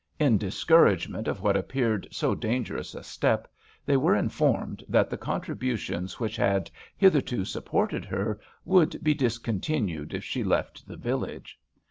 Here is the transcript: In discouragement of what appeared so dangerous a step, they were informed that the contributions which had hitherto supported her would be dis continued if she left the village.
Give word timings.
In 0.17 0.39
discouragement 0.39 1.27
of 1.27 1.43
what 1.43 1.55
appeared 1.55 2.07
so 2.09 2.33
dangerous 2.33 2.95
a 2.95 3.03
step, 3.03 3.47
they 3.85 3.97
were 3.97 4.15
informed 4.15 4.83
that 4.89 5.11
the 5.11 5.15
contributions 5.19 6.19
which 6.19 6.35
had 6.37 6.71
hitherto 6.97 7.45
supported 7.45 8.03
her 8.05 8.39
would 8.65 8.97
be 9.03 9.13
dis 9.13 9.37
continued 9.37 10.15
if 10.15 10.23
she 10.23 10.43
left 10.43 10.87
the 10.87 10.97
village. 10.97 11.59